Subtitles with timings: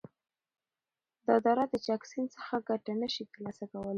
[1.27, 3.89] دا دره د چک د سیند څخه گټه نشی تر لاسه کولای،